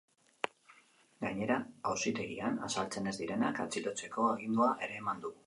Gainera, 1.25 1.57
auzitegian 1.91 2.57
azaltzen 2.69 3.11
ez 3.13 3.15
direnak 3.21 3.63
atxilotzeko 3.67 4.27
agindua 4.33 4.73
ere 4.89 5.01
eman 5.05 5.25
du. 5.29 5.35